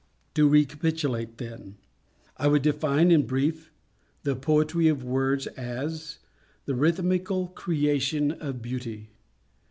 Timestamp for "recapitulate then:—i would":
0.49-2.63